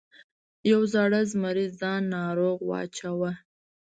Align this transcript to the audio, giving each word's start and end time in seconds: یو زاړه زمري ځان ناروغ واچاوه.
یو 0.71 0.81
زاړه 0.93 1.21
زمري 1.31 1.67
ځان 1.79 2.01
ناروغ 2.15 2.57
واچاوه. 2.69 3.31